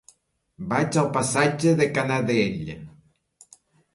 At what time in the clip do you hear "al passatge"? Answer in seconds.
1.01-1.75